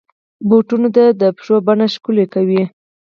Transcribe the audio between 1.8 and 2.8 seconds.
ښکلي کوي.